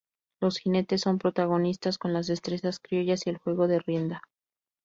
[0.41, 4.23] Los jinetes son protagonistas con las destrezas criollas y el juego de rienda.